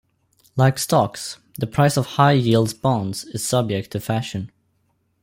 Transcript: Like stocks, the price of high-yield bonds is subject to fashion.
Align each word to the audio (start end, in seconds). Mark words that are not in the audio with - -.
Like 0.55 0.79
stocks, 0.79 1.37
the 1.59 1.67
price 1.67 1.95
of 1.95 2.07
high-yield 2.17 2.81
bonds 2.81 3.23
is 3.23 3.45
subject 3.47 3.91
to 3.91 3.99
fashion. 3.99 4.51